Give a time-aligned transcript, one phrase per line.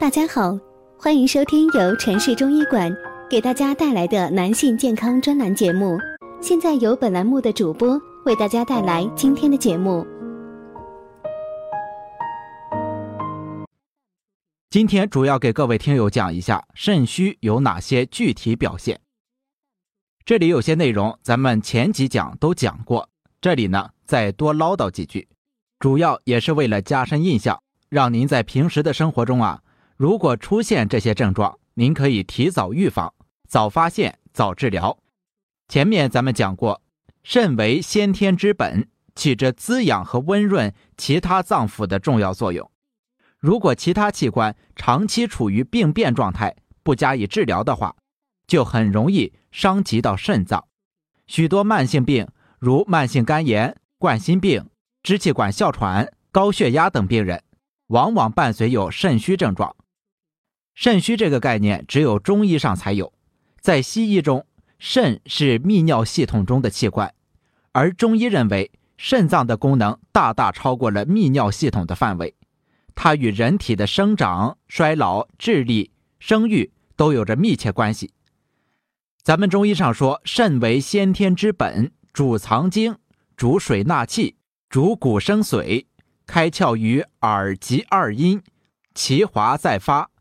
[0.00, 0.56] 大家好，
[0.96, 2.88] 欢迎收听由城市中医馆
[3.28, 5.98] 给大家带来的男性健康专栏节目。
[6.40, 10.06] 现在由本栏目的主播为大家带来今天的节目。
[14.70, 19.00] 今天主要给各位听友讲一下肾虚有哪些具体表现。
[20.24, 23.08] 这里有些内容咱们前几讲都讲过，
[23.40, 25.26] 这里呢再多唠叨几句，
[25.80, 29.60] 主要也是为了加深印象，让您在平时的生活中啊，
[29.98, 33.12] 如果出现这些症状，您可以提早预防，
[33.48, 34.96] 早发现，早治疗。
[35.66, 36.80] 前面咱们讲过，
[37.24, 42.70] 肾为先天之本，起着滋养和温润其他脏腑的重要作用。
[43.38, 46.54] 如果其他器官长期处于病变状态，
[46.84, 47.96] 不加以治疗的话，
[48.46, 50.64] 就很容易伤及到肾脏。
[51.26, 52.28] 许多慢性病，
[52.60, 54.64] 如慢性肝炎、冠心病、
[55.02, 57.42] 支气管哮喘、高血压等病人，
[57.88, 59.74] 往往伴随有肾虚症状。
[60.80, 63.12] 肾虚这个概念只有中医上才有，
[63.60, 64.46] 在西医中，
[64.78, 67.12] 肾是泌尿系统中的器官，
[67.72, 72.32] 而中医认为肾脏的功能大大超过了泌尿系统的范围。
[72.94, 78.12] 它与人体的生长、衰老、智力、生育都有着密切关系。
[79.24, 82.94] 咱们中医上说，肾为先天之本，主藏精，
[83.36, 84.36] 主水纳气，
[84.70, 85.86] 主骨生髓，
[86.24, 88.40] 开窍于耳及二阴，
[88.94, 90.12] 其华在发。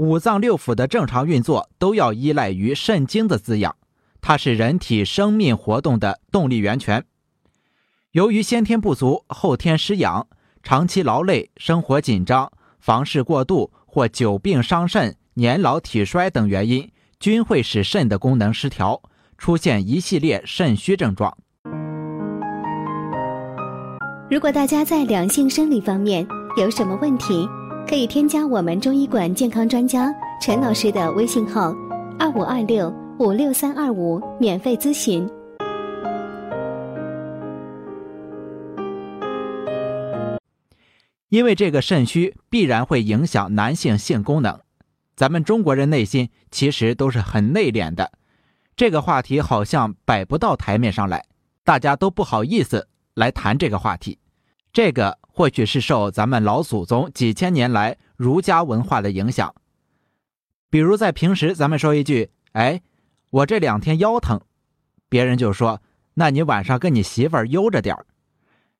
[0.00, 3.76] 五脏六腑的正常运作都要依赖于肾精的滋养，
[4.22, 7.04] 它是人体生命活动的动力源泉。
[8.12, 10.26] 由于先天不足，后天失养。
[10.62, 19.02] 长期劳累、生活紧张、房事过度或久病伤肾、年老体衰等原因，均会使肾的功能失调，
[19.36, 21.36] 出现一系列肾虚症状。
[24.30, 26.26] 如果大家在两性生理方面
[26.56, 27.46] 有什么问题，
[27.86, 31.74] 可以添加我们中医馆健康专家陈老师的微信号：
[32.18, 35.28] 二五二六五六三二五，免费咨询。
[41.28, 44.60] 因为这个肾虚必然会影响男性性功能，
[45.16, 48.12] 咱们中国人内心其实都是很内敛的，
[48.76, 51.26] 这个话题好像摆不到台面上来，
[51.64, 54.19] 大家都不好意思来谈这个话题。
[54.72, 59.54] 这个或许是受咱们老祖宗几千年来儒家文化的影响。
[60.68, 62.80] 比如在平时，咱们说一句：“哎，
[63.30, 64.40] 我这两天腰疼”，
[65.08, 65.82] 别人就说
[66.14, 68.06] ：“那你晚上跟你媳妇儿悠着点儿。”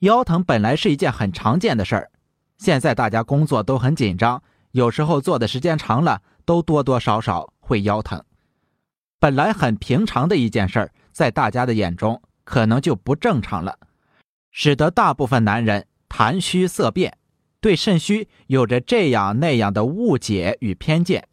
[0.00, 2.10] 腰疼本来是一件很常见的事儿。
[2.58, 4.42] 现在大家工作都很紧张，
[4.72, 8.22] 有时候坐的时间长了，都多多少少会腰疼。
[9.18, 13.78] 本来很平常的一件事儿，在大家的眼中可能就不正常了，
[14.58, 17.18] 使得大部分男人谈虚色变，
[17.60, 21.28] 对肾虚有着这样那样的误解与偏见，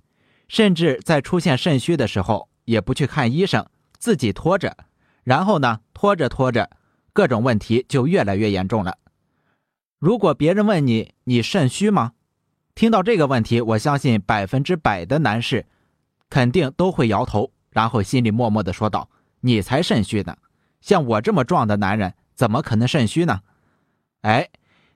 [0.49, 3.65] 甚至在出现肾虚的时候也不去看医生，
[3.97, 4.75] 自己拖着，
[5.23, 6.69] 然后呢，拖着拖着，
[7.13, 8.97] 各种问题就越来越严重了。
[9.99, 12.11] 如果别人问你你肾虚吗？
[12.75, 15.65] 听到这个问题，我相信百分之百的男士
[16.29, 20.35] 肯定都会摇头，然后心里默默的说道：“你才肾虚呢！
[20.81, 23.41] 像我这么壮的男人，怎么可能肾虚呢？”
[24.21, 24.49] 哎，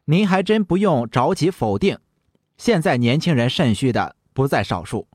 [0.06, 1.98] 您还真不用着急否定，
[2.58, 5.08] 现在年轻人肾虚的不在少数。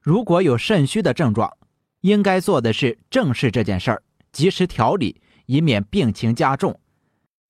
[0.00, 1.52] 如果有肾虚的症状，
[2.02, 6.78] 应该做的是正视这件事儿，及时调理，以免病情加重。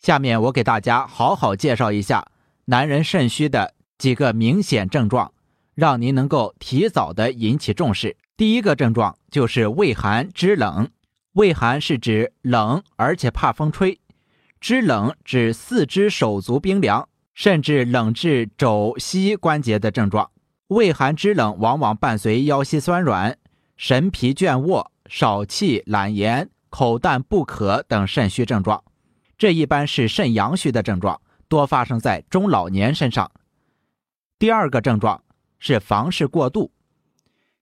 [0.01, 2.27] 下面我给大家好好介绍一下
[2.67, 5.33] 男人肾虚的几个明显症状，
[5.75, 8.17] 让您能够提早的引起重视。
[8.37, 10.89] 第一个症状就是畏寒肢冷，
[11.33, 14.01] 畏寒是指冷而且怕风吹，
[14.67, 20.29] 肢冷指四肢手足冰凉，甚至冷至肘膝关节的症状。
[20.67, 23.39] 畏寒肢冷往往伴随腰膝酸软、
[23.77, 28.83] 神疲倦卧、少气懒言、口淡不渴等肾虚症状。
[29.39, 33.31] 这一般是肾阳虚的症状，多发生在中老年身上。
[34.37, 35.23] 第二个症状
[35.61, 36.73] 是房事过度。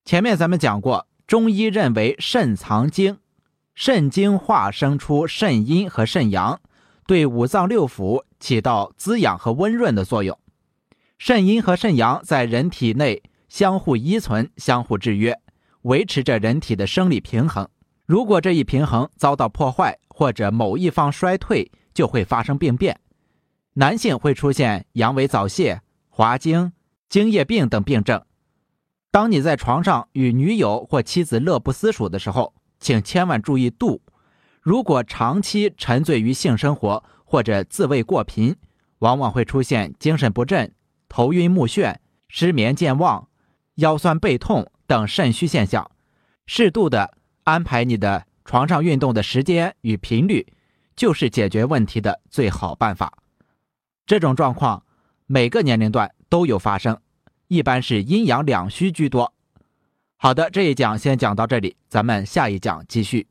[0.07, 3.19] 前面咱们讲过，中医认为肾藏精，
[3.75, 6.59] 肾精化生出肾阴和肾阳，
[7.07, 10.39] 对五脏六腑起到滋养和温润的作用。
[11.19, 15.41] 肾阴和肾阳在人体内相互依存、相互制约，
[15.83, 17.69] 维持着人体的生理平衡。
[18.07, 23.01] 如果这一平衡遭到破坏，或者某一方衰退，就会发生病变。
[23.75, 26.73] 男性会出现阳痿早泄、滑精、
[27.09, 28.23] 精液病等病症。
[29.11, 34.03] 当你在床上与女友或妻子乐不思蜀的时候，请千万注意度。
[34.65, 38.57] 如果长期沉醉于性生活或者自慰过频，
[39.01, 40.73] 往往会出现精神不振、
[41.07, 41.97] 头晕目眩、
[42.29, 43.29] 失眠健忘、
[43.75, 45.91] 腰酸背痛等肾虚现象，
[46.47, 50.47] 适度的安排你的床上运动的时间与频率，
[50.97, 53.19] 就是解决问题的最好办法。
[54.07, 54.83] 这种状况
[55.27, 56.99] 每个年龄段都有发生，
[57.49, 59.35] 一般是阴阳两虚居多。
[60.17, 63.27] 好的，这一讲先讲到这里，咱们下一讲继续。